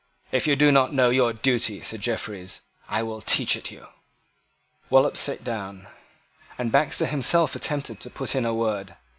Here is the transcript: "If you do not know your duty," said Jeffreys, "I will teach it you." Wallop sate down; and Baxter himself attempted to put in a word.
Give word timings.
"If 0.31 0.47
you 0.47 0.55
do 0.55 0.71
not 0.71 0.95
know 0.95 1.11
your 1.11 1.31
duty," 1.31 1.79
said 1.83 2.01
Jeffreys, 2.01 2.61
"I 2.89 3.03
will 3.03 3.21
teach 3.21 3.55
it 3.55 3.69
you." 3.69 3.85
Wallop 4.89 5.15
sate 5.15 5.43
down; 5.43 5.85
and 6.57 6.71
Baxter 6.71 7.05
himself 7.05 7.55
attempted 7.55 7.99
to 7.99 8.09
put 8.09 8.33
in 8.33 8.43
a 8.43 8.51
word. 8.55 8.95